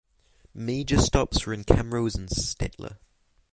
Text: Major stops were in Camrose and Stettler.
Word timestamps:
Major 0.55 0.97
stops 0.99 1.45
were 1.45 1.53
in 1.53 1.63
Camrose 1.63 2.17
and 2.17 2.27
Stettler. 2.27 2.97